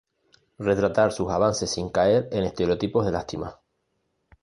[0.67, 3.59] Retratar sus avances sin caer en estereotipos de lástima.